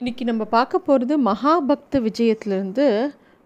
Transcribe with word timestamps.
இன்றைக்கி 0.00 0.24
நம்ம 0.28 0.44
பார்க்க 0.54 0.78
போகிறது 0.78 1.14
மகாபக்த 1.26 2.00
விஜயத்துலேருந்து 2.06 2.86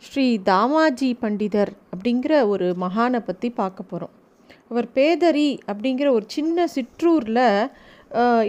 ஸ்ரீ 0.02 0.25
தாமாஜி 0.49 1.11
பண்டிதர் 1.21 1.71
அப்படிங்கிற 1.92 2.33
ஒரு 2.53 2.67
மகானை 2.84 3.21
பற்றி 3.26 3.49
பார்க்க 3.61 3.87
போகிறோம் 3.91 4.15
அவர் 4.71 4.86
பேதரி 4.96 5.46
அப்படிங்கிற 5.71 6.08
ஒரு 6.16 6.26
சின்ன 6.36 6.66
சிற்றூரில் 6.74 7.40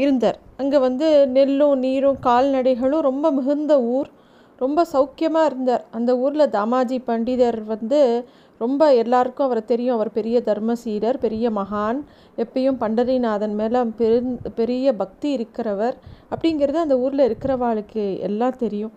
இருந்தார். 0.03 0.39
அங்கே 0.61 0.79
வந்து 0.87 1.09
நெல்லும் 1.35 1.75
நீரும் 1.85 2.19
கால்நடைகளும் 2.27 3.05
ரொம்ப 3.09 3.31
மிகுந்த 3.37 3.75
ஊர். 3.97 4.09
ரொம்ப 4.61 4.85
சௌக்கியமாக 4.93 5.49
இருந்தார். 5.51 5.85
அந்த 5.91 6.17
ஊரில் 6.23 6.53
தாமாஜி 6.57 6.99
பண்டிதர் 7.11 7.59
வந்து 7.73 8.01
ரொம்ப 8.63 8.81
எல்லாருக்கும் 9.01 9.47
அவரை 9.47 9.63
தெரியும். 9.71 9.95
அவர் 9.97 10.11
பெரிய 10.17 10.37
தர்மசீரர் 10.49 11.17
பெரிய 11.25 11.45
மகான் 11.59 11.99
எப்பயும் 12.43 12.79
பண்டரிநாதன் 12.83 13.55
மேலே 13.59 13.81
பெரு 14.01 14.19
பெரிய 14.59 14.93
பக்தி 15.01 15.29
இருக்கிறவர் 15.37 15.95
அப்படிங்கிறது 16.33 16.79
அந்த 16.85 16.97
ஊரில் 17.03 17.27
இருக்கிறவாளுக்கு 17.29 18.03
எல்லாம் 18.29 18.59
தெரியும். 18.63 18.93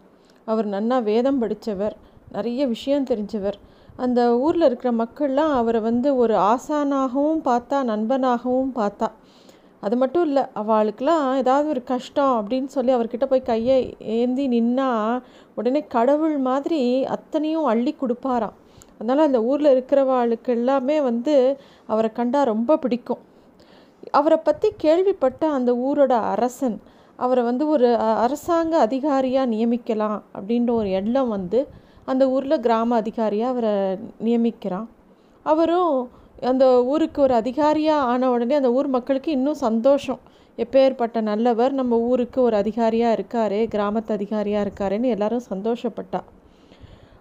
அவர் 0.53 0.69
நன்னா 0.75 0.97
வேதம் 1.11 1.41
படித்தவர் 1.43 1.97
நிறைய 2.37 2.63
விஷயம் 2.75 3.09
தெரிஞ்சவர். 3.11 3.59
அந்த 4.05 4.21
ஊரில் 4.45 4.67
இருக்கிற 4.69 4.91
மக்கள்லாம் 5.01 5.53
அவரை 5.61 5.81
வந்து 5.89 6.09
ஒரு 6.23 6.35
ஆசானாகவும் 6.53 7.43
பார்த்தா 7.51 7.79
நண்பனாகவும் 7.91 8.73
பார்த்தா. 8.81 9.09
அது 9.87 9.97
மட்டும் 10.01 10.25
இல்லை 10.29 10.43
அவளுக்கெல்லாம் 10.63 11.25
ஏதாவது 11.43 11.67
ஒரு 11.73 11.83
கஷ்டம் 11.91 12.35
அப்படின்னு 12.37 12.71
சொல்லி 12.77 12.93
அவர்கிட்ட 12.95 13.27
போய் 13.31 13.49
கையை 13.51 13.79
ஏந்தி 14.19 14.45
நின்னா 14.55 14.91
உடனே 15.59 15.83
கடவுள் 15.97 16.37
மாதிரி 16.49 16.81
அத்தனையும் 17.17 17.69
அள்ளி 17.73 17.93
கொடுப்பாராம். 18.01 18.57
அதனால் 18.99 19.27
அந்த 19.29 19.41
ஊரில் 19.51 19.73
இருக்கிறவாளுக்கு 19.75 20.51
எல்லாமே 20.59 20.97
வந்து 21.11 21.35
அவரை 21.93 22.11
கண்டால் 22.19 22.51
ரொம்ப 22.53 22.77
பிடிக்கும். 22.83 23.23
அவரை 24.19 24.39
பற்றி 24.49 24.69
கேள்விப்பட்ட 24.85 25.43
அந்த 25.59 25.71
ஊரோட 25.87 26.15
அரசன் 26.35 26.77
அவரை 27.19 27.43
வந்து 27.49 27.65
ஒரு 27.75 27.89
அரசாங்க 28.25 28.75
அதிகாரியாக 28.87 29.51
நியமிக்கலாம் 29.55 30.19
அப்படின்ற 30.37 30.71
ஒரு 30.81 30.91
எண்ணம் 31.01 31.33
வந்து 31.37 31.61
அந்த 32.13 32.25
ஊரில் 32.35 32.63
கிராம 32.67 32.97
அதிகாரியாக 33.03 33.53
அவரை 33.55 33.73
நியமிக்கிறான். 34.27 34.87
அவரும் 35.47 35.93
அந்த 36.51 36.67
ஊருக்கு 36.93 37.21
ஒரு 37.27 37.35
அதிகாரியாக 37.43 38.09
ஆன 38.13 38.31
உடனே 38.35 38.55
அந்த 38.61 38.71
ஊர் 38.79 38.89
மக்களுக்கு 38.97 39.31
இன்னும் 39.39 39.63
சந்தோஷம். 39.67 40.21
எப்பேற்பட்ட 40.59 41.21
நல்லவர் 41.31 41.73
நம்ம 41.81 41.99
ஊருக்கு 42.11 42.39
ஒரு 42.43 42.57
அதிகாரியாக 42.63 43.17
இருக்காரு 43.19 43.61
கிராமத்து 43.75 44.13
அதிகாரியாக 44.19 44.65
இருக்காருன்னு 44.67 45.15
எல்லாரும் 45.15 45.49
சந்தோஷப்பட்டா. 45.53 46.21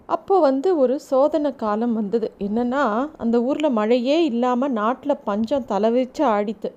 அப்போது 0.10 0.44
வந்து 0.48 0.70
ஒரு 0.78 0.96
சோதனை 1.10 1.52
காலம் 1.56 1.94
வந்தது. 1.94 2.28
என்னென்னா 2.48 2.84
அந்த 3.18 3.36
ஊரில் 3.42 3.76
மழையே 3.80 4.18
இல்லாமல் 4.32 4.76
நாட்டில் 4.80 5.24
பஞ்சம் 5.28 5.68
தலைவிரிச்சு 5.72 6.24
ஆடித்து. 6.36 6.70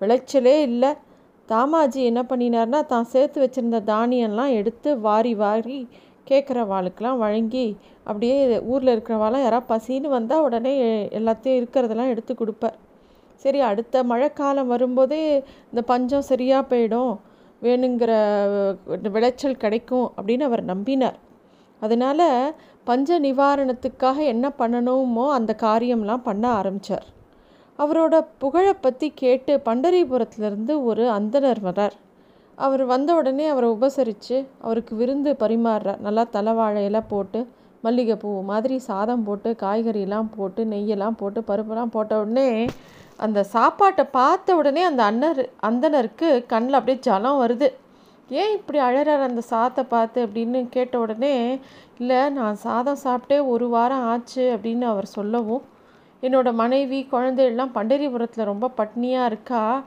விளைச்சலே 0.00 0.56
இல்லை. 0.68 0.90
தாமாஜி 1.48 2.00
என்ன 2.10 2.20
பண்ணினார்னா 2.30 2.80
தான் 2.92 3.10
சேர்த்து 3.12 3.38
வச்சுருந்த 3.44 3.78
தானியம்லாம் 3.92 4.52
எடுத்து 4.58 4.90
வாரி 5.06 5.32
வாரி 5.34 5.78
கேட்குறவாளுக்கெலாம் 6.30 7.22
வழங்கி 7.24 7.64
அப்படியே 8.04 8.36
ஊரில் 8.72 8.92
இருக்கிறவாளாம் 8.94 9.44
யாராவது 9.44 9.70
பசின்னு 9.72 10.08
வந்தால் 10.16 10.44
உடனே 10.46 10.74
எல்லாத்தையும் 11.18 11.58
இருக்கிறதெல்லாம் 11.60 12.12
எடுத்து 12.12 12.34
கொடுப்பார். 12.34 12.76
சரி 13.36 13.60
அடுத்த 13.70 14.02
மழைக்காலம் 14.12 14.70
வரும்போதே 14.74 15.22
இந்த 15.70 15.82
பஞ்சம் 15.82 16.28
சரியாக 16.30 16.68
போயிடும். 16.70 17.12
வேணுங்கிற 17.62 18.12
விளைச்சல் 19.16 19.62
கிடைக்கும் 19.64 20.06
அப்படின்னு 20.16 20.46
அவர் 20.48 20.62
நம்பினார். 20.72 21.18
அதனால் 21.80 22.54
பஞ்ச 22.84 23.18
நிவாரணத்துக்காக 23.20 24.18
என்ன 24.24 24.46
பண்ணணுமோ 24.58 25.26
அந்த 25.28 25.52
காரியம்லாம் 25.62 26.26
பண்ண 26.28 26.44
ஆரம்பித்தார் 26.50 27.06
அவரோட 27.78 28.14
புகழை 28.38 28.74
பற்றி 28.74 29.08
கேட்டு 29.14 29.52
பண்டரிபுரத்துலேருந்து 29.64 30.74
ஒரு 30.84 31.04
அந்தனர் 31.10 31.60
வரார் 31.60 31.96
அவர் 32.58 32.82
வந்த 32.84 33.10
உடனே 33.14 33.46
அவரை 33.46 33.68
உபசரித்து 33.68 34.36
அவருக்கு 34.60 34.94
விருந்து 34.96 35.30
பரிமாறுறார். 35.42 36.00
நல்லா 36.00 36.24
தலைவாழையெல்லாம் 36.32 37.08
போட்டு 37.08 37.40
மல்லிகைப்பூ 37.84 38.30
மாதிரி 38.42 38.78
சாதம் 38.78 39.24
போட்டு 39.24 39.50
காய்கறியெல்லாம் 39.62 40.28
போட்டு 40.36 40.64
நெய்யெல்லாம் 40.64 41.16
போட்டு 41.16 41.40
பருப்பெல்லாம் 41.40 41.94
போட்ட 41.94 42.18
உடனே 42.18 42.48
அந்த 43.16 43.40
சாப்பாட்டை 43.54 44.04
பார்த்த 44.12 44.56
உடனே 44.56 44.82
அந்த 44.82 45.02
அண்ணர் 45.04 45.40
அந்தனருக்கு 45.68 46.28
கண்ணில் 46.46 46.78
அப்படியே 46.78 46.98
ஜலம் 46.98 47.40
வருது. 47.40 47.68
ஏன் 48.30 48.52
இப்படி 48.54 48.78
அழறார் 48.78 49.20
அந்த 49.20 49.40
சாதத்தை 49.40 49.84
பார்த்து 49.84 50.26
அப்படின்னு 50.26 50.68
கேட்ட 50.68 50.98
உடனே 50.98 51.60
இல்லை 51.98 52.30
நான் 52.30 52.54
சாதம் 52.54 53.02
சாப்பிட்டே 53.04 53.46
ஒரு 53.46 53.68
வாரம் 53.68 54.04
ஆச்சு 54.04 54.56
அப்படின்னு 54.56 54.82
அவர் 54.82 55.06
சொல்லவும் 55.06 55.62
என்னோடய 56.22 56.52
மனைவி 56.52 57.08
குழந்தைகள்லாம் 57.12 57.74
பண்டரிபுரத்தில் 57.74 58.44
ரொம்ப 58.44 58.70
பட்னியாக 58.76 59.26
இருக்கா? 59.26 59.82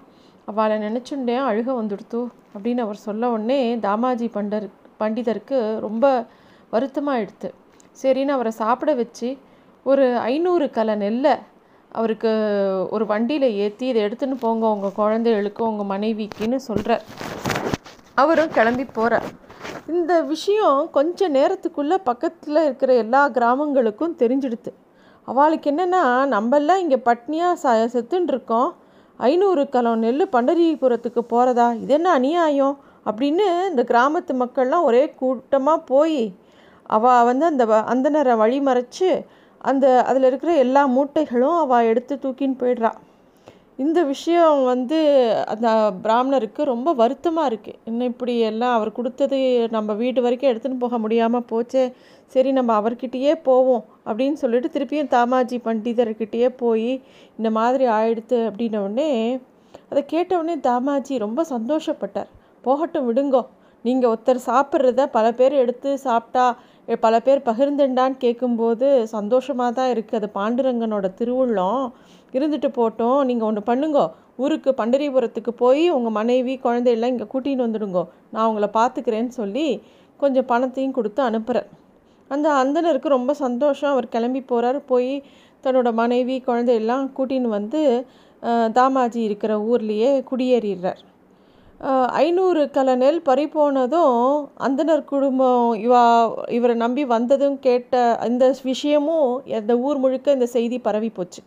அவளை 0.45 0.77
நினச்சுண்டேன் 0.77 1.47
அழுக 1.47 1.69
வந்துடுத்து 1.81 2.21
அப்படின்னு 2.53 2.77
அவர் 2.77 2.95
சொல்ல 2.95 3.29
உடனே 3.29 3.75
தாமாஜி 3.75 4.29
பண்டர் 4.33 4.69
பண்டிதருக்கு 4.99 5.79
ரொம்ப 5.79 6.25
வருத்தமாக 6.69 7.19
எடுத்து 7.19 7.53
சரின்னு 8.03 8.31
அவரை 8.31 8.51
சாப்பிட 8.51 8.93
வச்சு 8.93 9.37
ஒரு 9.85 10.17
ஐநூறு 10.19 10.69
கலை 10.69 10.95
நெல்லை 10.95 11.35
அவருக்கு 11.91 12.31
ஒரு 12.91 13.05
வண்டியில் 13.05 13.55
ஏற்றி 13.55 13.87
இதை 13.87 14.03
எடுத்துன்னு 14.03 14.33
போங்க 14.39 14.69
உங்கள் 14.69 14.91
குழந்தைகளுக்கு 14.91 15.63
உங்கள் 15.63 15.99
மனைவிக்குன்னு 15.99 16.55
சொல்கிறார் 16.55 17.05
அவரும் 18.17 18.53
கிளம்பி 18.57 18.85
போகிறார் 18.97 19.27
இந்த 19.95 20.13
விஷயம் 20.23 20.79
கொஞ்ச 20.91 21.29
நேரத்துக்குள்ளே 21.29 21.97
பக்கத்தில் 22.09 22.59
இருக்கிற 22.65 22.91
எல்லா 22.93 23.21
கிராமங்களுக்கும் 23.37 24.17
தெரிஞ்சிடுது 24.21 24.71
அவளுக்கு 25.27 25.67
என்னென்னா 25.71 26.01
நம்மெல்லாம் 26.33 26.81
இங்கே 26.83 26.99
பட்னியாக 27.07 27.59
ச 27.63 27.73
செத்துன்ட்ருக்கோம் 27.93 28.69
ஐநூறு 29.19 29.63
கலம் 29.69 30.01
நெல் 30.03 30.25
பண்டரிபுரத்துக்கு 30.35 31.21
போகிறதா 31.33 31.67
இது 31.83 31.93
என்ன 31.93 32.09
அநியாயம்? 32.11 32.75
அப்படின்னு 33.09 33.45
இந்த 33.69 33.81
கிராமத்து 33.91 34.33
மக்கள்லாம் 34.41 34.87
ஒரே 34.89 35.03
கூட்டமாக 35.21 35.85
போய் 35.91 36.21
அவள் 36.89 37.27
வந்து 37.29 37.45
அந்த 37.45 37.65
அந்தனரை 37.93 38.35
வழிமறைச்சு 38.43 39.09
அந்த 39.61 39.85
அதில் 40.09 40.27
இருக்கிற 40.29 40.53
எல்லா 40.65 40.83
மூட்டைகளும் 40.95 41.57
அவள் 41.63 41.89
எடுத்து 41.91 42.13
தூக்கின்னு 42.15 42.59
போயிடுறா. 42.61 42.91
இந்த 43.79 43.99
விஷயம் 44.03 44.57
வந்து 44.63 44.97
அந்த 45.47 45.67
பிராமணருக்கு 46.03 46.63
ரொம்ப 46.63 46.89
வருத்தமாக 46.93 47.49
இருக்குது 47.51 47.79
இன்னும் 47.89 48.11
இப்படி 48.11 48.33
எல்லாம் 48.49 48.75
அவர் 48.75 48.91
கொடுத்தது 48.91 49.37
நம்ம 49.75 49.93
வீட்டு 49.93 50.21
வரைக்கும் 50.21 50.51
எடுத்துன்னு 50.51 50.83
போக 50.83 50.97
முடியாமல் 50.97 51.47
போச்சே. 51.51 51.83
சரி 52.35 52.51
நம்ம 52.51 52.71
அவர்கிட்டயே 52.81 53.33
போவோம் 53.47 53.83
அப்படின்னு 54.05 54.33
சொல்லிட்டு 54.33 54.69
திருப்பியும் 54.75 55.11
தாமாஜி 55.15 55.57
பண்டிதர்கிட்டயே 55.65 56.49
போய் 56.61 56.91
இந்த 57.37 57.49
மாதிரி 57.57 57.87
ஆயிடுத்து 57.97 58.39
அப்படின்னோடனே 58.49 59.09
அதை 59.89 60.03
கேட்டவுடனே 60.05 60.55
தாமாஜி 60.69 61.17
ரொம்ப 61.25 61.45
சந்தோஷப்பட்டார். 61.49 62.29
போகட்டும் 62.61 63.07
விடுங்கோ. 63.09 63.43
நீங்கள் 63.85 64.11
ஒருத்தர் 64.11 64.47
சாப்பிட்றத 64.49 65.05
பல 65.17 65.25
பேர் 65.31 65.53
எடுத்து 65.53 65.89
சாப்பிட்டா 66.07 66.45
பல 67.05 67.15
பேர் 67.25 67.39
பகிர்ந்துண்டான்னு 67.49 68.17
கேட்கும்போது 68.23 68.87
சந்தோஷமாக 69.13 69.71
தான் 69.77 69.91
இருக்குது 69.93 70.19
அது 70.19 70.27
பாண்டுரங்கனோட 70.39 71.07
திருவுள்ளம். 71.19 71.85
இருந்துட்டு 72.37 72.69
போட்டோம். 72.79 73.19
நீங்கள் 73.29 73.47
ஒன்று 73.49 73.61
பண்ணுங்கோ. 73.69 74.05
ஊருக்கு 74.43 74.71
பண்டரிபுரத்துக்கு 74.79 75.51
போய் 75.63 75.83
உங்கள் 75.97 76.15
மனைவி 76.19 76.53
குழந்தையெல்லாம் 76.65 77.13
இங்கே 77.13 77.27
கூட்டின்னு 77.33 77.65
வந்துடுங்கோ. 77.65 78.03
நான் 78.33 78.47
உங்களை 78.49 78.69
பார்த்துக்கிறேன்னு 78.79 79.33
சொல்லி 79.41 79.67
கொஞ்சம் 80.19 80.49
பணத்தையும் 80.51 80.97
கொடுத்து 80.97 81.21
அனுப்புகிறேன் 81.29 81.69
அந்த 82.31 82.47
அந்தனருக்கு 82.63 83.15
ரொம்ப 83.17 83.31
சந்தோஷம். 83.45 83.93
அவர் 83.93 84.13
கிளம்பி 84.15 84.41
போகிறார் 84.51 84.79
போய் 84.91 85.13
தன்னோட 85.63 85.89
மனைவி 86.01 86.35
குழந்தையெல்லாம் 86.49 87.05
கூட்டின்னு 87.17 87.55
வந்து 87.59 87.81
தாமாஜி 88.77 89.21
இருக்கிற 89.27 89.53
ஊர்லேயே 89.71 90.11
குடியேறிடுறார். 90.29 91.01
ஐநூறு 92.19 92.61
கலை 92.75 92.93
நெல் 92.95 93.17
பறி 93.21 93.45
போனதும் 93.47 94.19
அந்தனர் 94.65 95.01
குடும்பம் 95.05 95.65
இவா 95.85 96.03
இவரை 96.57 96.75
நம்பி 96.75 97.03
வந்ததும் 97.05 97.57
கேட்ட 97.65 97.93
இந்த 98.27 98.45
விஷயமும் 98.63 99.31
இந்த 99.57 99.73
ஊர் 99.87 99.97
முழுக்க 100.03 100.37
இந்த 100.37 100.47
செய்தி 100.53 100.77
பரவி 100.85 101.09
போச்சு. 101.09 101.41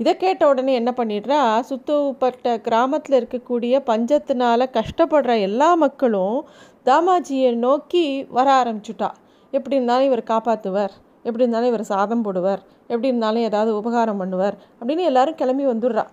இதை 0.00 0.12
கேட்ட 0.16 0.48
உடனே 0.48 0.72
என்ன 0.80 0.90
பண்ணிடுறா? 0.96 1.40
சுத்தப்பட்ட 1.70 2.56
கிராமத்தில் 2.66 3.18
இருக்கக்கூடிய 3.20 3.82
பஞ்சத்தினால 3.90 4.68
கஷ்டப்படுற 4.78 5.34
எல்லா 5.48 5.70
மக்களும் 5.84 6.38
தாமாஜியை 6.86 7.50
நோக்கி 7.66 8.04
வர 8.38 8.48
ஆரம்பிச்சுட்டா. 8.60 9.10
எப்படி 9.52 9.76
இருந்தாலும் 9.78 10.08
இவர் 10.10 10.30
காப்பாற்றுவார் 10.32 10.94
எப்படி 11.26 11.44
இருந்தாலும் 11.44 11.72
இவர் 11.72 11.90
சாதம் 11.94 12.24
போடுவார் 12.26 12.62
எப்படி 12.92 13.10
இருந்தாலும் 13.12 13.48
ஏதாவது 13.50 13.72
உபகாரம் 13.80 14.22
பண்ணுவார் 14.22 14.56
அப்படின்னு 14.80 15.04
எல்லாரும் 15.10 15.40
கிளம்பி 15.42 15.66
வந்துடுறா. 15.72 16.06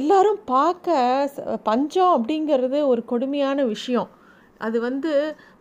எல்லாரும் 0.00 0.40
பார்க்க 0.54 1.58
பஞ்சம் 1.68 2.14
அப்படிங்கிறது 2.16 2.78
ஒரு 2.92 3.02
கொடுமையான 3.12 3.64
விஷயம். 3.74 4.08
அது 4.66 4.76
வந்து 4.88 5.12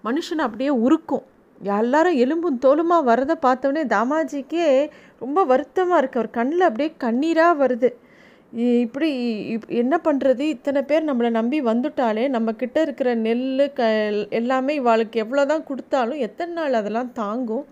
மனுஷனை 0.07 0.44
அப்படியே 0.47 0.71
உருக்கும். 0.85 1.25
எல்லாரும் 1.62 2.19
எலும்பும் 2.24 2.59
தோலுமாக 2.65 3.07
வரதை 3.12 3.35
பார்த்தோன்னே 3.45 3.83
தாமாஜிக்கே 3.94 4.68
ரொம்ப 5.24 5.39
வருத்தமாக 5.51 6.01
இருக்குது 6.01 6.21
அவர் 6.21 6.38
கண்ணில் 6.39 6.68
அப்படியே 6.69 6.91
கண்ணீராக 7.06 7.59
வருது. 7.63 7.89
இப்படி 8.85 9.09
என்ன 9.81 9.95
பண்ணுறது 10.06 10.44
இத்தனை 10.56 10.81
பேர் 10.89 11.07
நம்மளை 11.09 11.29
நம்பி 11.39 11.57
வந்துட்டாலே 11.69 12.25
நம்மக்கிட்ட 12.35 12.77
இருக்கிற 12.85 13.09
நெல் 13.25 13.63
க 13.79 13.89
எல்லாமே 14.39 14.74
இவாளுக்கு 14.81 15.24
எவ்வளோ 15.24 15.44
தான் 15.51 15.68
கொடுத்தாலும் 15.69 16.24
எத்தனை 16.27 16.53
நாள் 16.59 16.79
அதெல்லாம் 16.81 17.12
தாங்கும்? 17.24 17.65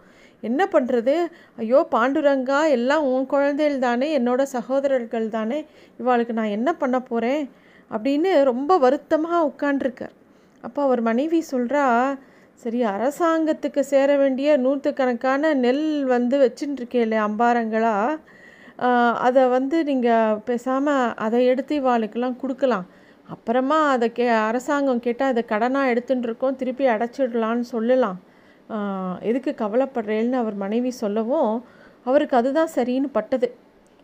என்ன 0.49 0.61
பண்ணுறது 0.73 1.15
ஐயோ 1.57 1.79
பாண்டுரங்கா 1.95 2.59
எல்லாம் 2.77 3.05
உன் 3.11 3.25
குழந்தைகள் 3.25 3.85
தானே 3.87 4.07
என்னோட 4.19 4.41
சகோதரர்கள் 4.55 5.27
தானே 5.29 5.59
இவாளுக்கு 5.99 6.39
நான் 6.39 6.55
என்ன 6.57 6.69
பண்ண 6.73 6.99
போகிறேன் 7.01 7.43
அப்படின்னு 7.91 8.31
ரொம்ப 8.43 8.77
வருத்தமாக 8.85 9.47
உட்காண்டிருக்கார் 9.49 10.15
அப்போ 10.63 10.79
அவர் 10.83 11.01
மனைவி 11.09 11.39
சொல்கிறா 11.53 11.85
சரி 12.63 12.79
அரசாங்கத்துக்கு 12.91 13.81
சேர 13.93 14.09
வேண்டிய 14.17 14.49
நூற்றுக்கணக்கான 14.57 15.53
நெல் 15.63 15.87
வந்து 16.05 16.35
வச்சுட்டு 16.43 16.79
இருக்கேன் 16.81 17.15
அம்பாரங்களா 17.27 17.95
அதை 19.27 19.43
வந்து 19.47 19.77
நீங்கள் 19.89 20.39
பேசாமல் 20.47 21.13
அதை 21.25 21.39
எடுத்து 21.51 21.73
இவாளுக்கெல்லாம் 21.81 22.39
கொடுக்கலாம். 22.41 22.87
அப்புறமா 23.33 23.77
அதை 23.91 24.07
கே 24.11 24.25
அரசாங்கம் 24.47 25.03
கேட்டால் 25.05 25.31
அதை 25.33 25.43
கடனாக 25.51 25.91
எடுத்துட்டுருக்கோம் 25.91 26.57
திருப்பி 26.61 26.85
அடைச்சிடலான்னு 26.93 27.65
சொல்லலாம். 27.73 28.17
எதுக்கு 29.29 29.51
கவலைப்படுறேன்னு 29.63 30.37
அவர் 30.41 30.55
மனைவி 30.65 30.91
சொல்லவும் 31.03 31.51
அவருக்கு 32.09 32.35
அதுதான் 32.39 32.75
சரின்னு 32.77 33.09
பட்டது. 33.17 33.47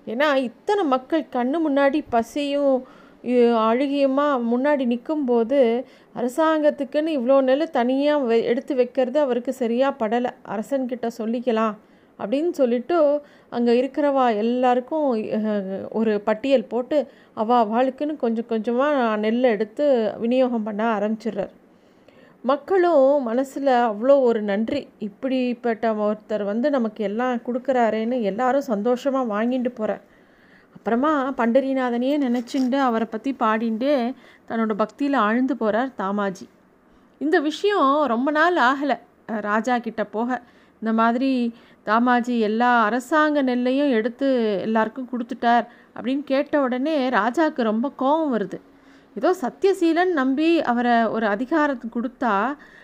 ஏன்னா 0.07 0.27
இத்தனை 0.47 0.83
மக்கள் 0.93 1.31
கண்ணு 1.35 1.57
முன்னாடி 1.67 1.99
பசியும் 2.15 2.75
அழுகியுமா 3.69 4.27
முன்னாடி 4.51 4.83
நிற்கும்போது 4.91 5.59
அரசாங்கத்துக்குன்னு 6.19 7.11
இவ்வளோ 7.17 7.35
நெல் 7.49 7.75
தனியாக 7.79 8.37
எடுத்து 8.51 8.73
வைக்கிறது 8.79 9.19
அவருக்கு 9.25 9.53
சரியாக 9.61 9.99
படலை. 10.01 10.31
அரசன்கிட்ட 10.53 11.07
சொல்லிக்கலாம் 11.19 11.75
அப்படின்னு 12.19 12.51
சொல்லிட்டு 12.61 12.97
அங்கே 13.57 13.73
இருக்கிறவா 13.81 14.25
எல்லாருக்கும் 14.43 15.07
ஒரு 15.99 16.11
பட்டியல் 16.27 16.69
போட்டு 16.73 16.97
அவா 17.41 17.57
அவளுக்குன்னு 17.65 18.15
கொஞ்சம் 18.25 18.51
கொஞ்சமாக 18.53 19.15
நெல்லை 19.25 19.49
எடுத்து 19.55 19.85
விநியோகம் 20.23 20.67
பண்ண 20.67 20.83
ஆரம்பிச்சிடுறார். 20.97 21.53
மக்களும் 22.49 23.25
மனசில் 23.29 23.71
அவ்வளோ 23.87 24.13
ஒரு 24.27 24.39
நன்றி. 24.41 24.79
இப்படிப்பட்ட 25.07 25.91
ஒருத்தர் 26.05 26.43
வந்து 26.43 26.67
நமக்கு 26.69 27.01
எல்லாம் 27.09 27.41
கொடுக்குறாரேன்னு 27.47 28.17
எல்லாரும் 28.29 28.69
சந்தோஷமாக 28.69 29.31
வாங்கிட்டு 29.33 29.71
போகிறார் 29.79 30.01
அப்புறமா 30.75 31.11
பண்டரிநாதனையே 31.39 32.15
நினச்சிண்டு 32.25 32.77
அவரை 32.87 33.07
பற்றி 33.11 33.31
பாடிண்டே 33.43 33.93
தன்னோட 34.49 34.75
பக்தியில் 34.81 35.17
ஆழ்ந்து 35.25 35.55
போகிறார் 35.57 35.91
தாமாஜி. 36.01 36.47
இந்த 37.21 37.39
விஷயம் 37.49 37.91
ரொம்ப 38.13 38.31
நாள் 38.39 38.57
ஆகலை. 38.69 38.97
ராஜா 39.49 39.77
கிட்ட 39.87 40.03
போக. 40.15 40.41
இந்த 40.81 40.93
மாதிரி 41.01 41.31
தாமாஜி 41.85 42.35
எல்லா 42.49 42.71
அரசாங்க 42.87 43.43
நெல்லையும் 43.43 43.93
எடுத்து 43.99 44.27
எல்லாருக்கும் 44.61 45.11
கொடுத்துட்டார் 45.13 45.65
அப்படின்னு 45.95 46.23
கேட்ட 46.33 46.61
உடனே 46.61 46.97
ராஜாவுக்கு 47.19 47.61
ரொம்ப 47.71 47.87
கோபம் 48.01 48.33
வருது. 48.35 48.59
ஏதோ 49.15 49.29
சத்தியசீலன் 49.41 50.13
நம்பி 50.13 50.49
அவரை 50.61 50.95
ஒரு 51.05 51.25
அதிகாரத்தை 51.25 51.87
கொடுத்தா 51.89 52.33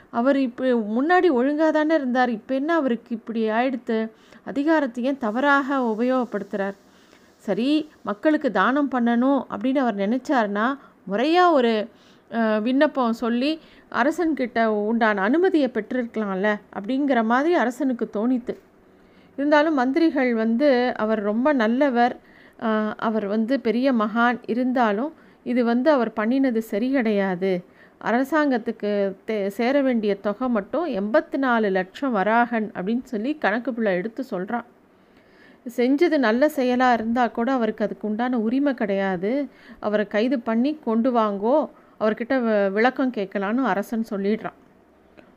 அவர் 0.10 0.38
இப்போ 0.38 0.66
முன்னாடி 0.98 1.28
ஒழுங்காக 1.30 1.72
தானே 1.72 1.94
இருந்தார் 1.96 2.30
இப்போ 2.30 2.54
என்ன 2.56 2.72
அவருக்கு 2.74 3.12
இப்படி 3.16 3.42
ஆயிடுத்து? 3.50 3.98
அதிகாரத்தையும் 4.46 5.18
தவறாக 5.18 5.78
உபயோகப்படுத்துகிறார் 5.94 6.78
சரி 7.46 7.70
மக்களுக்கு 8.02 8.50
தானம் 8.52 8.92
பண்ணணும் 8.92 9.42
அப்படின்னு 9.52 9.78
அவர் 9.78 9.98
நினச்சாருன்னா 9.98 10.68
முறையாக 11.04 11.52
ஒரு 11.52 11.74
விண்ணப்பம் 12.62 13.20
சொல்லி 13.24 13.52
அரசன்கிட்ட 13.92 14.62
உண்டான 14.90 15.22
அனுமதியை 15.22 15.70
பெற்றிருக்கலாம்ல 15.74 16.50
அப்படிங்கிற 16.76 17.20
மாதிரி 17.24 17.54
அரசனுக்கு 17.56 18.06
தோணித்து. 18.14 18.54
இருந்தாலும் 19.38 19.74
மந்திரிகள் 19.74 20.32
வந்து 20.34 20.70
அவர் 20.96 21.22
ரொம்ப 21.22 21.48
நல்லவர் 21.54 22.16
அவர் 23.00 23.28
வந்து 23.28 23.56
பெரிய 23.60 23.88
மகான் 23.94 24.38
இருந்தாலும் 24.46 25.12
இது 25.52 25.62
வந்து 25.72 25.90
அவர் 25.96 26.12
பண்ணினது 26.20 26.62
சரி 26.72 26.88
கிடையாது. 26.96 27.52
அரசாங்கத்துக்கு 28.10 28.92
தே 29.28 29.36
சேர 29.58 29.76
வேண்டிய 29.88 30.12
தொகை 30.26 30.48
மட்டும் 30.56 30.88
எண்பத்தி 31.00 31.38
நாலு 31.46 31.68
லட்சம் 31.78 32.16
வராகன் 32.18 32.68
அப்படின்னு 32.78 33.06
சொல்லி 33.14 33.32
கணக்கு 33.44 33.70
பிள்ளை 33.78 33.94
எடுத்து 34.00 34.22
சொல்கிறான் 34.34 34.68
செஞ்சது 35.78 36.18
நல்ல 36.26 36.44
செயலாக 36.58 36.98
இருந்தால் 36.98 37.34
கூட 37.38 37.50
அவருக்கு 37.58 37.86
அதுக்கு 37.86 38.08
உண்டான 38.10 38.38
உரிமை 38.46 38.74
கிடையாது. 38.82 39.32
அவரை 39.88 40.06
கைது 40.16 40.38
பண்ணி 40.50 40.72
கொண்டு 40.88 41.10
வாங்கோ 41.20 41.58
அவர்கிட்ட 42.02 42.36
விளக்கம் 42.78 43.16
கேட்கலான்னு 43.18 43.70
அரசன் 43.74 44.10
சொல்லிடுறான் 44.12 44.58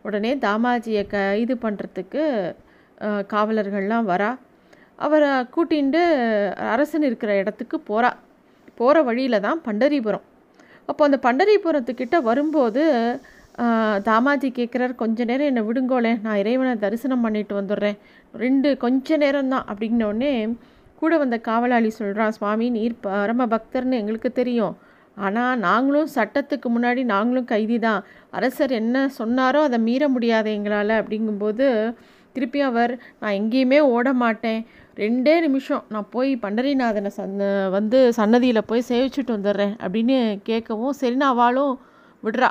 உடனே 0.06 0.32
தாமாஜியை 0.44 1.04
கைது 1.14 1.54
பண்ணுறதுக்கு 1.64 2.22
காவலர்கள்லாம் 3.32 4.08
வரா. 4.12 4.30
அவரை 5.06 5.30
கூட்டிகிட்டு 5.54 6.02
அரசன் 6.74 7.06
இருக்கிற 7.08 7.32
இடத்துக்கு 7.42 7.76
போகிறா 7.90 8.10
போகிற 8.80 9.02
வழியில் 9.08 9.44
தான் 9.46 9.60
பண்டரிபுரம். 9.66 10.24
அப்போ 10.90 11.02
அந்த 11.08 11.18
பண்டரிபுரத்துக்கிட்ட 11.26 12.16
வரும்போது 12.28 12.82
தாமாஜி 14.08 14.48
கேட்குறார் 14.58 14.92
கொஞ்ச 15.00 15.24
நேரம் 15.30 15.48
என்னை 15.50 15.62
விடுங்கோலே 15.68 16.12
நான் 16.26 16.38
இறைவனை 16.42 16.74
தரிசனம் 16.84 17.24
பண்ணிட்டு 17.24 17.54
வந்துடுறேன். 17.60 17.96
ரெண்டு 18.42 18.68
கொஞ்ச 18.84 19.16
நேரம் 19.22 19.50
தான். 19.54 19.66
அப்படின்னோடனே 19.70 20.32
கூட 21.00 21.12
வந்த 21.22 21.36
காவலாளி 21.48 21.90
சொல்கிறான் 21.98 22.34
சுவாமி 22.36 22.66
நீர் 22.76 22.94
பரம 23.06 23.46
பக்தர்னு 23.54 24.00
எங்களுக்கு 24.02 24.30
தெரியும். 24.40 24.74
ஆனால் 25.26 25.60
நாங்களும் 25.66 26.10
சட்டத்துக்கு 26.16 26.68
முன்னாடி 26.74 27.02
நாங்களும் 27.14 27.50
கைதி 27.52 27.76
தான். 27.86 28.00
அரசர் 28.38 28.72
என்ன 28.80 29.04
சொன்னாரோ 29.20 29.60
அதை 29.68 29.78
மீற 29.88 30.02
முடியாது 30.14 30.50
எங்களால். 30.58 30.94
அப்படிங்கும்போது 31.02 31.66
திருப்பி 32.34 32.60
அவர் 32.70 32.92
நான் 33.20 33.36
எங்கேயுமே 33.40 33.78
ஓட 33.94 34.08
மாட்டேன் 34.22 34.60
ரெண்டே 34.96 35.34
நிமிஷம். 35.40 35.82
நான் 35.88 36.08
போய் 36.10 36.30
பண்டரிநாதனை 36.42 37.10
சந்த 37.18 37.44
வந்து 37.74 37.98
சன்னதியில் 38.18 38.68
போய் 38.70 38.88
சேவிச்சுட்டு 38.88 39.34
வந்துடுறேன் 39.36 39.74
அப்படின்னு 39.84 40.16
கேட்கவும் 40.48 40.98
சரின்னு 41.00 41.26
அவளும் 41.32 41.74
விடுறா. 42.24 42.50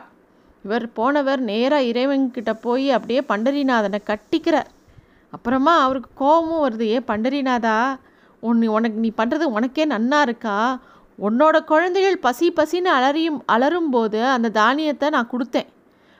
இவர் 0.66 0.86
போனவர் 1.00 1.42
நேராக 1.50 1.90
இறைவன்கிட்ட 1.90 2.54
போய் 2.66 2.88
அப்படியே 2.98 3.22
பண்டரிநாதனை 3.32 4.00
கட்டிக்கிறார். 4.12 4.70
அப்புறமா 5.32 5.74
அவருக்கு 5.86 6.10
கோபமும் 6.16 6.64
வருது. 6.66 6.86
ஏ 6.96 7.00
பண்டரிநாதா 7.12 7.76
உன் 8.40 8.62
உனக்கு 8.78 9.00
நீ 9.06 9.12
பண்ணுறது 9.18 9.46
உனக்கே 9.58 9.86
நன்னா 9.96 10.20
இருக்கா? 10.28 10.58
உன்னோட 11.28 11.58
குழந்தைகள் 11.72 12.24
பசி 12.26 12.48
பசின்னு 12.58 12.90
அலறியும் 12.98 13.40
அலறும் 13.46 13.90
போது 13.90 14.20
அந்த 14.26 14.52
தானியத்தை 14.60 15.08
நான் 15.16 15.32
கொடுத்தேன். 15.34 15.70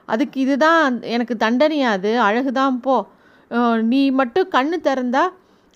அதுக்கு 0.06 0.38
இதுதான் 0.46 1.02
எனக்கு 1.16 1.36
தண்டனையாது 1.46 2.12
அழகுதான் 2.28 2.78
போ. 2.86 2.96
நீ 3.92 4.02
மட்டும் 4.20 4.50
கண்ணு 4.56 4.78
திறந்தா 4.88 5.24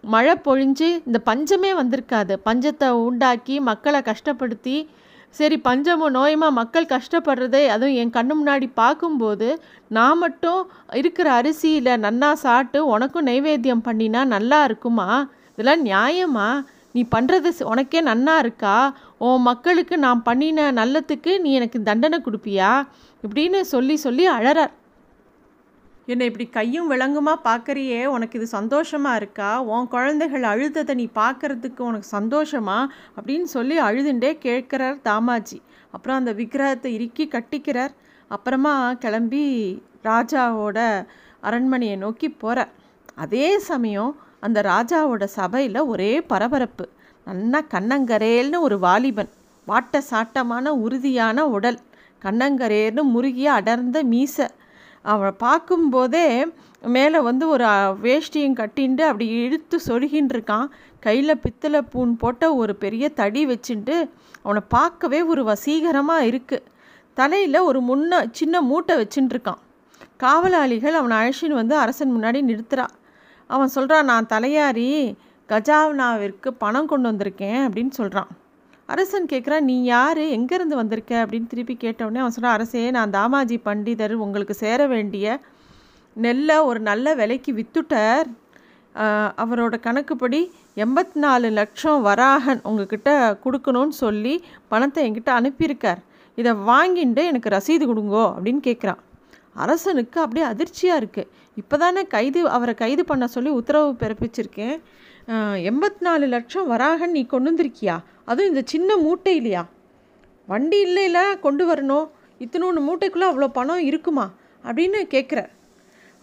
மழை 0.03 0.35
பொழிஞ்சு 0.45 0.87
இந்த 1.05 1.19
பஞ்சமே 1.19 1.73
வந்திருக்காது. 1.73 2.33
பஞ்சத்தை 2.45 2.89
உண்டாக்கி 2.89 3.59
மக்களை 3.59 4.01
கஷ்டப்படுத்தி 4.01 4.87
சரி 5.29 5.57
பஞ்சமும் 5.57 6.15
நோயுமா 6.15 6.49
மக்கள் 6.49 6.85
கஷ்டப்படுறதே 6.85 7.67
அதுவும் 7.67 7.93
என் 7.93 8.11
கண்ணு 8.11 8.33
முன்னாடி 8.39 8.71
பார்க்கும்போது 8.73 9.61
நான் 9.87 10.17
மட்டும் 10.17 10.71
இருக்கிற 10.93 11.41
அரிசியில் 11.41 11.89
நன்னா 12.05 12.33
சாப்பிட்டு 12.33 12.85
உனக்கும் 12.85 13.27
நைவேத்தியம் 13.27 13.85
பண்ணினா 13.85 14.25
நல்லா 14.25 14.63
இருக்குமா? 14.63 15.29
இதெல்லாம் 15.55 15.85
நியாயமா? 15.85 16.65
நீ 16.91 17.05
பண்ணுறது 17.15 17.49
உனக்கே 17.63 18.01
நன்னா 18.01 18.37
இருக்கா? 18.37 18.93
உன் 19.17 19.41
மக்களுக்கு 19.41 19.97
நான் 19.97 20.23
பண்ணின 20.23 20.71
நல்லத்துக்கு 20.71 21.39
நீ 21.39 21.53
எனக்கு 21.53 21.83
தண்டனை 21.83 22.21
கொடுப்பியா? 22.25 22.87
இப்படின்னு 23.23 23.61
சொல்லி 23.61 23.95
சொல்லி 23.95 24.29
அழறார். 24.29 24.73
என்னை 26.07 26.25
இப்படி 26.25 26.45
கையும் 26.49 26.89
விளங்குமா 26.91 27.33
பார்க்குறியே? 27.43 28.05
உனக்கு 28.05 28.37
இது 28.39 28.47
சந்தோஷமாக 28.47 29.15
இருக்கா? 29.15 29.61
உன் 29.61 29.87
குழந்தைகள் 29.87 30.43
அழுததை 30.43 30.93
நீ 30.93 31.09
பார்க்குறதுக்கு 31.15 31.81
உனக்கு 31.81 32.07
சந்தோஷமா? 32.19 32.77
அப்படின்னு 33.17 33.47
சொல்லி 33.55 33.79
அழுதுண்டே 33.79 34.31
கேட்குறார் 34.47 34.97
தாமாஜி. 35.03 35.59
அப்புறம் 35.91 36.17
அந்த 36.17 36.31
விக்கிரகத்தை 36.33 36.89
இறுக்கி 36.93 37.27
கட்டிக்கிறார். 37.27 37.93
அப்புறமா 38.27 38.73
கிளம்பி 38.93 39.43
ராஜாவோட 40.03 40.79
அரண்மனையை 41.41 41.95
நோக்கி 41.95 42.29
போகிறார் 42.29 42.71
அதே 43.15 43.47
சமயம் 43.59 44.11
அந்த 44.39 44.61
ராஜாவோட 44.61 45.23
சபையில் 45.23 45.81
ஒரே 45.83 46.11
பரபரப்பு. 46.21 46.85
நல்லா 47.27 47.59
கண்ணங்கரேல்னு 47.73 48.59
ஒரு 48.59 48.79
வாலிபன் 48.79 49.31
வாட்ட 49.67 50.01
சாட்டமான 50.11 50.65
உறுதியான 50.85 51.45
உடல் 51.47 51.79
கண்ணங்கரேர்னு 52.21 53.03
முருகிய 53.13 53.47
அடர்ந்த 53.51 54.03
மீசை 54.03 54.47
அவளை 55.05 55.31
பார்க்கும்போதே 55.39 56.27
மேலே 56.87 57.19
வந்து 57.19 57.45
ஒரு 57.47 57.65
வேஷ்டியும் 58.01 58.57
கட்டின்ட்டு 58.57 59.03
அப்படி 59.03 59.25
இழுத்து 59.37 59.77
சொருகின்னு 59.87 60.33
இருக்கான் 60.35 60.67
கையில் 60.99 61.41
பித்தளை 61.41 61.81
பூன் 61.93 62.13
போட்ட 62.15 62.53
ஒரு 62.53 62.73
பெரிய 62.75 63.09
தடி 63.13 63.41
வச்சுட்டு 63.45 63.95
அவனை 64.41 64.61
பார்க்கவே 64.67 65.19
ஒரு 65.23 65.43
வசீகரமாக 65.43 66.27
இருக்குது 66.27 66.67
தலையில் 67.17 67.59
ஒரு 67.61 67.79
முன்ன 67.81 68.21
சின்ன 68.31 68.61
மூட்டை 68.61 68.95
வச்சுட்டு 68.97 69.33
இருக்கான் 69.35 69.61
காவலாளிகள் 70.17 70.93
அவனை 70.93 71.17
அழைச்சின்னு 71.17 71.61
வந்து 71.61 71.75
அரசன் 71.77 72.15
முன்னாடி 72.15 72.41
நிறுத்துறான் 72.43 72.93
அவன் 73.49 73.67
சொல்கிறான் 73.67 74.05
நான் 74.05 74.31
தலையாரி 74.31 74.89
கஜாவ்னாவிற்கு 75.49 76.49
பணம் 76.57 76.87
கொண்டு 76.87 77.09
வந்திருக்கேன் 77.11 77.61
அப்படின்னு 77.63 77.93
சொல்கிறான் 77.93 78.31
அரசன் 78.89 79.29
கேட்குறான் 79.31 79.67
நீ 79.69 79.75
யார்? 79.83 80.21
எங்கேருந்து 80.37 80.75
வந்திருக்க? 80.79 81.13
அப்படின்னு 81.23 81.51
திருப்பி 81.51 81.75
கேட்டவுடனே 81.83 82.21
அவன் 82.23 82.35
சொன்னான் 82.35 82.55
அரசே 82.57 82.83
நான் 82.97 83.13
தாமாஜி 83.17 83.57
பண்டிதர் 83.67 84.13
உங்களுக்கு 84.25 84.55
சேர 84.63 84.87
வேண்டிய 84.93 85.35
நெல்லை 86.15 86.57
ஒரு 86.69 86.79
நல்ல 86.89 87.13
விலைக்கு 87.19 87.51
வித்துட்டார். 87.59 88.27
அவரோட 89.43 89.75
கணக்குப்படி 89.85 90.41
எண்பத்தி 90.83 91.17
நாலு 91.23 91.47
லட்சம் 91.59 92.01
வராகன் 92.07 92.61
உங்ககிட்ட 92.69 93.09
கொடுக்கணும்னு 93.45 93.95
சொல்லி 94.03 94.33
பணத்தை 94.71 95.03
என்கிட்ட 95.07 95.31
அனுப்பியிருக்கார். 95.39 96.01
இதை 96.37 96.51
வாங்கிட்டு 96.69 97.23
எனக்கு 97.31 97.49
ரசீது 97.55 97.85
கொடுங்கோ 97.91 98.25
அப்படின்னு 98.35 98.61
கேட்குறான் 98.69 99.01
அரசனுக்கு 99.63 100.17
அப்படியே 100.23 100.45
அதிர்ச்சியாக 100.51 101.01
இருக்குது 101.01 101.31
இப்போ 101.61 101.75
தானே 101.83 102.01
கைது 102.13 102.41
அவரை 102.57 102.73
கைது 102.83 103.03
பண்ண 103.09 103.25
சொல்லி 103.33 103.51
உத்தரவு 103.59 103.89
பிறப்பிச்சிருக்கேன். 104.03 104.77
எண்பத்தி 105.69 106.01
நாலு 106.01 106.25
லட்சம் 106.25 106.67
வராகன் 106.67 107.11
நீ 107.11 107.25
கொண்டு 107.25 107.49
வந்திருக்கியா? 107.49 107.95
அதுவும் 108.25 108.49
இந்த 108.49 108.61
சின்ன 108.65 108.97
மூட்டை 108.97 109.35
இல்லையா 109.35 109.63
வண்டி 110.47 110.79
இல்லைல்ல 110.85 111.39
கொண்டு 111.39 111.63
வரணும். 111.69 112.07
இத்தனோன்னு 112.39 112.81
மூட்டைக்குள்ளே 112.87 113.27
அவ்வளோ 113.31 113.47
பணம் 113.47 113.79
இருக்குமா? 113.79 114.25
அப்படின்னு 114.63 114.99
கேட்குறார். 115.15 115.51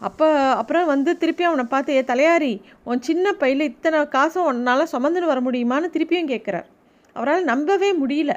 அப்போ 0.00 0.26
அப்புறம் 0.50 0.86
வந்து 0.86 1.16
திருப்பி 1.16 1.44
அவனை 1.44 1.64
பார்த்து 1.64 1.94
ஏ 1.94 2.02
தலையாரி 2.02 2.52
உன் 2.84 3.02
சின்ன 3.02 3.32
பையில் 3.32 3.60
இத்தனை 3.60 4.08
காசும் 4.08 4.44
உன்னால் 4.44 4.90
சுமந்துன்னு 4.92 5.32
வர 5.32 5.40
முடியுமான்னு 5.40 5.88
திருப்பியும் 5.96 6.30
கேட்குறார். 6.32 6.68
அவரால் 7.12 7.44
நம்பவே 7.44 7.90
முடியல. 7.92 8.34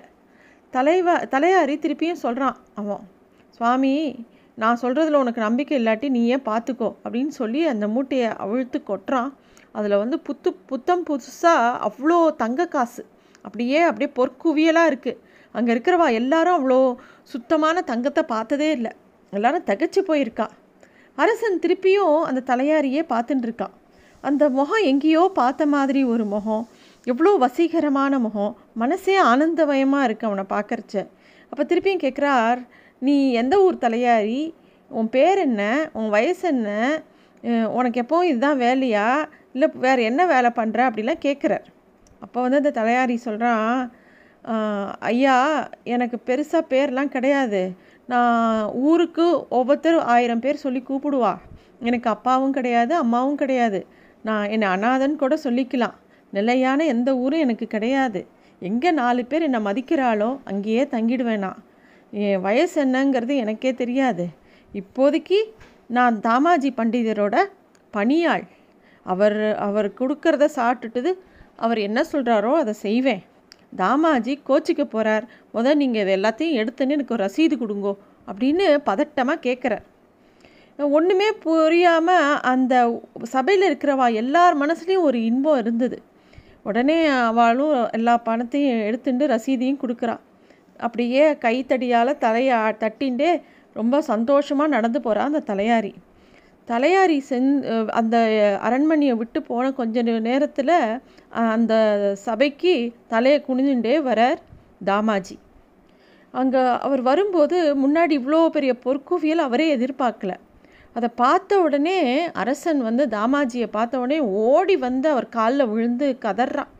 தலைவா 0.71 1.15
தலையாரி 1.33 1.75
திருப்பியும் 1.85 2.23
சொல்கிறான் 2.25 2.57
அவன் 2.75 3.03
சுவாமி 3.49 4.25
நான் 4.55 4.81
சொல்கிறதுல 4.81 5.21
உனக்கு 5.23 5.41
நம்பிக்கை 5.41 5.85
இல்லாட்டி 5.85 6.09
நீயே 6.09 6.35
பார்த்துக்கோ 6.35 6.89
அப்படின்னு 7.03 7.33
சொல்லி 7.41 7.65
அந்த 7.65 7.87
மூட்டையை 7.87 8.29
அவிழ்த்து 8.43 8.81
கொட்டுறான். 8.87 9.31
அதில் 9.75 10.01
வந்து 10.03 10.17
புத்து 10.27 10.49
புத்தம் 10.71 11.05
புதுசாக 11.09 11.77
அவ்வளோ 11.87 12.17
தங்க 12.41 12.67
காசு. 12.75 13.03
அப்படியே 13.45 13.79
அப்படியே 13.89 14.09
பொற்குவியலாக 14.17 14.91
இருக்குது 14.91 15.19
அங்கே 15.55 15.71
இருக்கிறவா 15.75 16.07
எல்லாரும் 16.19 16.57
அவ்வளோ 16.57 16.79
சுத்தமான 17.31 17.83
தங்கத்தை 17.91 18.23
பார்த்ததே 18.33 18.69
இல்லை. 18.77 18.91
எல்லாரும் 19.33 19.67
தகச்சு 19.69 20.01
போயிருக்கா. 20.09 20.47
அரசன் 21.17 21.61
திருப்பியும் 21.63 22.19
அந்த 22.29 22.43
தலையாரியே 22.51 23.01
பார்த்துட்டு 23.13 23.47
இருக்கான் 23.47 23.75
அந்த 24.23 24.43
முகம் 24.57 24.85
எங்கேயோ 24.91 25.23
பார்த்த 25.39 25.63
மாதிரி 25.73 26.01
ஒரு 26.13 26.25
முகம். 26.33 26.63
எவ்வளோ 27.11 27.31
வசீகரமான 27.45 28.19
முகம். 28.25 28.53
மனசே 28.81 29.15
ஆனந்தமயமாக 29.31 30.07
இருக்கு 30.07 30.27
அவனை 30.29 30.45
பார்க்கறச்ச. 30.53 30.95
அப்போ 31.51 31.63
திருப்பியும் 31.71 32.03
கேட்குறார் 32.03 32.59
நீ 33.01 33.15
எந்த 33.41 33.55
ஊர் 33.65 33.83
தலையாரி? 33.85 34.41
உன் 34.91 35.09
பேர் 35.15 35.39
என்ன? 35.47 35.63
உன் 35.99 36.09
வயசு 36.15 36.45
என்ன? 36.53 36.69
உனக்கு 37.77 37.97
எப்போவும் 38.03 38.29
இதுதான் 38.29 38.61
வேலையா? 38.65 39.07
இல்லை 39.53 39.67
வேறு 39.85 40.01
என்ன 40.09 40.21
வேலை 40.33 40.49
பண்ணுற 40.59 40.79
அப்படிலாம் 40.89 41.25
கேட்குறார் 41.25 41.65
அப்போ 42.19 42.37
வந்து 42.41 42.59
அந்த 42.61 42.71
தலையாரி 42.79 43.15
சொல்கிறான் 43.27 43.69
ஐயா 45.09 45.35
எனக்கு 45.95 46.17
பெருசாக 46.27 46.69
பேர்லாம் 46.71 47.13
கிடையாது. 47.15 47.61
நான் 48.11 48.71
ஊருக்கு 48.87 49.25
ஒவ்வொருத்தரும் 49.57 50.07
ஆயிரம் 50.13 50.41
பேர் 50.45 50.63
சொல்லி 50.63 50.81
கூப்பிடுவா. 50.87 51.33
எனக்கு 51.87 52.07
அப்பாவும் 52.09 52.55
கிடையாது 52.57 52.93
அம்மாவும் 52.95 53.39
கிடையாது. 53.41 53.79
நான் 54.27 54.49
என்னை 54.49 54.67
அனாதன் 54.75 55.15
கூட 55.21 55.35
சொல்லிக்கலாம். 55.43 55.95
நிலையான 56.33 56.85
எந்த 56.93 57.09
ஊரும் 57.23 57.43
எனக்கு 57.45 57.67
கிடையாது. 57.67 58.21
எங்கே 58.61 58.91
நாலு 59.01 59.21
பேர் 59.31 59.45
என்னை 59.47 59.61
மதிக்கிறாளோ 59.69 60.29
அங்கேயே 60.51 60.83
தங்கிடுவேன்? 60.95 61.43
நான் 61.45 61.61
என் 62.25 62.43
வயசு 62.47 62.77
என்னங்கிறது 62.85 63.35
எனக்கே 63.43 63.73
தெரியாது. 63.81 64.25
இப்போதைக்கு 64.73 65.39
நான் 65.97 66.15
தாமாஜி 66.27 66.71
பண்டிதரோட 66.79 67.37
பணியாள். 67.93 68.45
அவர் 69.11 69.37
அவர் 69.67 69.87
கொடுக்கறத 69.99 70.45
சாப்பிட்டுட்டு 70.57 71.11
அவர் 71.55 71.79
என்ன 71.87 71.99
சொல்கிறாரோ 72.11 72.51
அதை 72.61 72.73
செய்வேன். 72.85 73.23
தாமாஜி 73.81 74.33
கோச்சிக்க 74.47 74.83
போகிறார் 74.85 75.25
முதல் 75.55 75.79
நீங்கள் 75.81 76.03
இதை 76.03 76.13
எல்லாத்தையும் 76.17 76.59
எடுத்துன்னு 76.61 76.95
எனக்கு 76.97 77.15
ரசீது 77.23 77.55
கொடுங்கோ 77.61 77.93
அப்படின்னு 78.27 78.65
பதட்டமாக 78.89 79.43
கேட்குறார் 79.47 79.83
ஒன்றுமே 80.79 81.27
புரியாமல் 81.45 82.39
அந்த 82.51 82.73
சபையில் 83.33 83.67
இருக்கிறவா 83.69 84.07
எல்லார் 84.21 84.55
மனசுலேயும் 84.61 85.07
ஒரு 85.07 85.17
இன்பம் 85.29 85.59
இருந்தது. 85.63 85.97
உடனே 86.69 86.97
அவளும் 87.29 87.75
எல்லா 87.97 88.15
பணத்தையும் 88.27 88.85
எடுத்துட்டு 88.87 89.25
ரசீதையும் 89.33 89.81
கொடுக்குறா. 89.83 90.15
அப்படியே 90.79 91.25
கைத்தடியால் 91.45 92.19
தலையை 92.25 92.57
தட்டின்ண்டே 92.83 93.31
ரொம்ப 93.75 94.01
சந்தோஷமாக 94.11 94.73
நடந்து 94.75 94.99
போகிறா 94.99 95.27
அந்த 95.29 95.43
தலையாரி. 95.51 95.93
தலையாரி 96.67 97.17
செந் 97.29 97.49
அந்த 97.99 98.15
அரண்மனையை 98.67 99.15
விட்டு 99.21 99.39
போன 99.49 99.71
கொஞ்ச 99.79 100.03
நேரத்தில் 100.29 100.75
அந்த 101.53 101.73
சபைக்கு 102.25 102.73
தலையை 103.13 103.39
குனிஞ்சுட்டே 103.47 103.95
வரார் 104.09 104.39
தாமாஜி. 104.89 105.35
அங்கே 106.33 106.61
அவர் 106.85 107.01
வரும்போது 107.09 107.57
முன்னாடி 107.83 108.13
இவ்வளோ 108.19 108.39
பெரிய 108.55 108.73
பொற்குவியல் 108.85 109.45
அவரே 109.47 109.67
எதிர்பார்க்கல. 109.75 110.33
அதை 110.95 111.09
பார்த்த 111.15 111.59
உடனே 111.59 111.97
அரசன் 112.43 112.81
வந்து 112.81 113.03
தாமாஜியை 113.07 113.67
பார்த்த 113.71 114.01
உடனே 114.03 114.19
ஓடி 114.47 114.75
வந்து 114.87 115.07
அவர் 115.09 115.27
காலில் 115.37 115.69
விழுந்து 115.73 116.07
கதறான். 116.25 116.71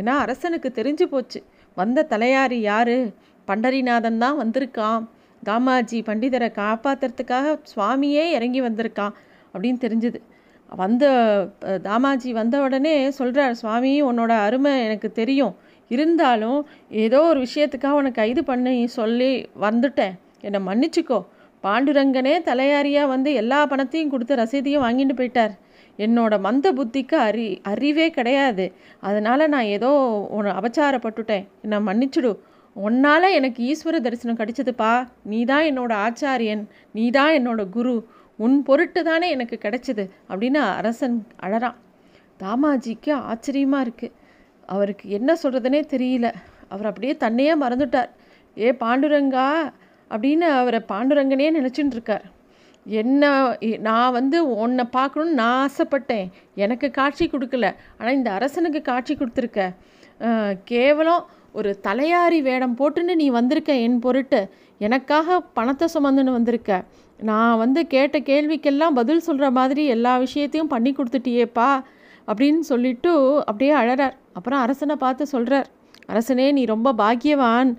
ஏன்னா 0.00 0.14
அரசனுக்கு 0.24 0.70
தெரிஞ்சு 0.78 1.04
போச்சு. 1.12 1.40
வந்த 1.76 2.06
தலையாரி 2.10 2.58
யார்? 2.70 2.96
பண்டரிநாதன் 3.48 4.22
தான் 4.24 4.40
வந்திருக்கான். 4.42 5.02
தாமாஜி 5.48 5.98
பண்டிதரை 6.08 6.48
காப்பாற்றுறதுக்காக 6.60 7.56
சுவாமியே 7.72 8.24
இறங்கி 8.36 8.60
வந்திருக்கான் 8.62 9.14
அப்படின்னு 9.54 9.78
தெரிஞ்சுது. 9.86 10.20
வந்த 10.80 11.04
தாமாஜி 11.88 12.30
வந்த 12.30 12.60
உடனே 12.60 12.94
சொல்கிறார் 13.10 13.54
சுவாமி 13.54 13.92
உன்னோட 14.04 14.32
அருமை 14.46 14.72
எனக்கு 14.84 15.08
தெரியும். 15.12 15.54
இருந்தாலும் 15.90 16.58
ஏதோ 17.04 17.20
ஒரு 17.22 17.40
விஷயத்துக்காக 17.46 17.98
உனக்கு 18.00 18.20
கைது 18.22 18.42
பண்ணி 18.44 18.86
சொல்லி 18.98 19.32
வந்துட்டேன். 19.60 20.14
என்னை 20.40 20.60
மன்னிச்சுக்கோ. 20.68 21.18
பாண்டுரங்கனே 21.64 22.32
தலையாரியாக 22.48 23.12
வந்து 23.12 23.30
எல்லா 23.42 23.60
பணத்தையும் 23.66 24.10
கொடுத்து 24.10 24.40
ரசீதையும் 24.40 24.84
வாங்கிட்டு 24.86 25.14
போயிட்டார். 25.20 25.54
என்னோட 25.98 26.34
மந்த 26.46 26.66
புத்திக்கு 26.72 27.16
அறி 27.26 27.46
அறிவே 27.72 28.06
கிடையாது. 28.10 28.64
அதனால் 29.00 29.48
நான் 29.48 29.70
ஏதோ 29.76 29.90
உன 30.36 30.52
அபச்சாரப்பட்டுட்டேன். 30.60 31.46
என்னை 31.62 31.78
மன்னிச்சுடு. 31.88 32.32
உன்னால் 32.86 33.34
எனக்கு 33.38 33.60
ஈஸ்வர 33.70 33.96
தரிசனம் 34.06 34.38
கிடைச்சதுப்பா. 34.40 34.92
நீ 35.30 35.40
தான் 35.50 35.66
என்னோட 35.70 35.92
ஆச்சாரியன் 36.06 36.62
நீ 36.96 37.04
தான் 37.18 37.32
என்னோட 37.38 37.62
குரு 37.76 37.94
உன் 38.44 38.56
பொருட்டு 38.68 39.00
தானே 39.08 39.26
எனக்கு 39.36 39.56
கிடைச்சது 39.64 40.04
அப்படின்னு 40.30 40.60
அரசன் 40.80 41.16
அழறான். 41.46 41.78
தாமாஜிக்கு 42.42 43.12
ஆச்சரியமாக 43.30 43.84
இருக்குது 43.86 44.14
அவருக்கு 44.74 45.06
என்ன 45.18 45.30
சொல்கிறதுனே 45.42 45.80
தெரியல. 45.94 46.28
அவர் 46.72 46.88
அப்படியே 46.90 47.14
தன்னையே 47.24 47.54
மறந்துட்டார். 47.62 48.10
ஏ 48.56 48.70
பாண்டுரங்கா 48.82 49.48
அப்படின்னு 50.10 50.46
அவரை 50.60 50.80
பாண்டுரங்கனே 50.92 51.48
நினச்சிட்டு 51.58 51.96
இருக்கார். 51.96 52.24
என்ன 52.86 53.30
நான் 53.86 54.16
வந்து 54.18 54.38
உன்னை 54.62 54.84
பார்க்கணுன்னு 54.96 55.38
நான் 55.42 55.60
ஆசைப்பட்டேன். 55.66 56.26
எனக்கு 56.64 56.86
காட்சி 56.98 57.24
கொடுக்கல. 57.26 57.68
ஆனால் 57.98 58.16
இந்த 58.18 58.30
அரசனுக்கு 58.38 58.82
காட்சி 58.90 59.14
கொடுத்துருக்க. 59.14 59.62
கேவலம் 60.72 61.24
ஒரு 61.58 61.70
தலையாரி 61.86 62.38
வேடம் 62.48 62.76
போட்டுன்னு 62.78 63.14
நீ 63.22 63.26
வந்திருக்க 63.38 63.72
என் 63.86 63.98
பொருட்டு 64.04 64.40
எனக்காக 64.80 65.36
பணத்தை 65.58 65.86
சுமந்துன்னு 65.94 66.32
வந்திருக்க. 66.38 66.70
நான் 67.20 67.60
வந்து 67.62 67.80
கேட்ட 67.86 68.16
கேள்விக்கெல்லாம் 68.30 68.96
பதில் 69.00 69.26
சொல்கிற 69.26 69.48
மாதிரி 69.58 69.82
எல்லா 69.94 70.12
விஷயத்தையும் 70.24 70.72
பண்ணி 70.74 70.90
கொடுத்துட்டியேப்பா 70.96 71.70
அப்படின்னு 72.28 72.62
சொல்லிட்டு 72.70 73.12
அப்படியே 73.48 73.72
அழறார். 73.82 74.16
அப்புறம் 74.32 74.62
அரசனை 74.64 74.96
பார்த்து 75.04 75.26
சொல்கிறார் 75.34 75.68
அரசனே 76.06 76.46
நீ 76.52 76.64
ரொம்ப 76.74 76.88
பாக்கியவான். 77.02 77.70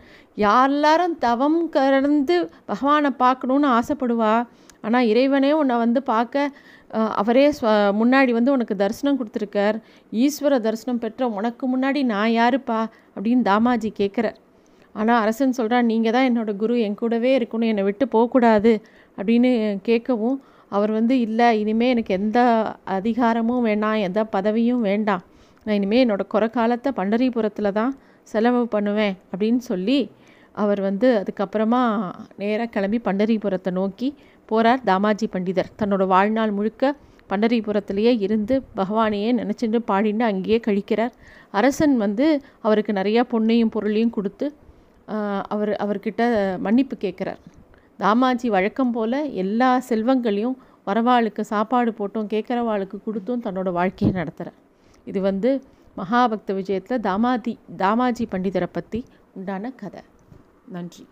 எல்லாரும் 0.55 1.17
தவம் 1.25 1.60
கறந்து 1.75 2.38
பகவானை 2.72 3.12
பார்க்கணுன்னு 3.24 3.67
ஆசைப்படுவா. 3.77 4.36
ஆனால் 4.86 5.10
இறைவனே 5.12 5.51
உன்னை 5.60 5.75
வந்து 5.77 6.00
பார்க்க 6.13 6.51
அவரே 7.22 7.46
முன்னாடி 8.00 8.32
வந்து 8.38 8.54
உனக்கு 8.56 8.75
தரிசனம் 8.82 9.20
கொடுத்துருக்கார். 9.20 9.77
ஈஸ்வர 10.24 10.60
தரிசனம் 10.65 11.01
பெற்ற 11.04 11.27
உனக்கு 11.38 11.65
முன்னாடி 11.74 12.01
நான் 12.13 12.34
யாருப்பா? 12.39 12.80
அப்படின்னு 13.15 13.44
தாமாஜி 13.51 13.89
கேட்குறார். 14.01 14.38
ஆனால் 14.96 15.22
அரசன் 15.24 15.56
சொல்கிறான் 15.60 15.89
நீங்கள் 15.92 16.15
தான் 16.15 16.27
என்னோடய 16.30 16.60
குரு 16.62 16.75
என் 16.88 17.00
கூடவே 17.01 17.32
இருக்கணும் 17.39 17.72
என்னை 17.72 17.84
விட்டு 17.88 18.06
போகக்கூடாது. 18.15 18.74
அப்படின்னு 19.18 19.51
கேட்கவும் 19.88 20.38
அவர் 20.72 20.92
வந்து 20.98 21.15
இல்லை 21.25 21.48
இனிமேல் 21.62 21.92
எனக்கு 21.94 22.13
எந்த 22.20 22.39
அதிகாரமும் 22.98 23.65
வேண்டாம் 23.70 24.04
எந்த 24.08 24.22
பதவியும் 24.36 24.86
வேண்டாம். 24.89 25.24
நான் 25.65 25.77
இனிமேல் 25.80 26.04
என்னோடய 26.06 26.32
குறை 26.34 26.48
காலத்தை 26.58 26.89
பண்டரிபுரத்தில் 27.00 27.77
தான் 27.80 27.94
செலவு 28.34 28.62
பண்ணுவேன். 28.75 29.15
அப்படின்னு 29.32 29.62
சொல்லி 29.72 30.00
அவர் 30.63 30.82
வந்து 30.88 31.08
அதுக்கப்புறமா 31.22 31.82
நேராக 32.42 32.70
கிளம்பி 32.75 33.00
பண்டரிபுரத்தை 33.08 33.72
நோக்கி 33.80 34.10
போகிறார் 34.51 34.81
தாமாஜி 34.89 35.27
பண்டிதர். 35.35 35.69
தன்னோட 35.79 36.03
வாழ்நாள் 36.13 36.53
முழுக்க 36.57 36.93
பண்டரிபுரத்திலேயே 37.29 38.11
இருந்து 38.25 38.55
பகவானையே 38.79 39.29
நினச்சிட்டு 39.39 39.79
பாடிட்டு 39.89 40.23
அங்கேயே 40.29 40.59
கழிக்கிறார். 40.67 41.13
அரசன் 41.59 41.95
வந்து 42.03 42.25
அவருக்கு 42.67 42.91
நிறையா 42.99 43.21
பொண்ணையும் 43.33 43.73
பொருளையும் 43.75 44.15
கொடுத்து 44.17 44.47
அவர் 45.53 45.71
அவர்கிட்ட 45.83 46.21
மன்னிப்பு 46.65 46.95
கேட்குறார். 47.05 47.41
தாமாஜி 48.03 48.47
வழக்கம் 48.55 48.93
போல் 48.95 49.19
எல்லா 49.43 49.71
செல்வங்களையும் 49.89 50.55
வரவாளுக்கு 50.89 51.41
சாப்பாடு 51.51 51.91
போட்டும் 51.99 52.29
கேட்குறவாளுக்கு 52.33 52.97
கொடுத்தும் 53.05 53.43
தன்னோட 53.45 53.69
வாழ்க்கையை 53.79 54.11
நடத்துகிறார் 54.19 54.59
இது 55.07 55.19
வந்து 55.29 55.49
மகாபக்த 55.99 56.53
விஜயத்தில் 56.59 57.03
தாமாதி 57.09 57.53
தாமாஜி 57.83 58.25
பண்டிதரை 58.33 58.69
பற்றி 58.77 59.01
உண்டான 59.37 59.71
கதை. 59.81 60.01
நன்றி. 60.75 61.03